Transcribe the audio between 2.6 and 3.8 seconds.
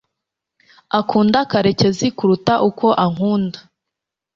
uko ankunda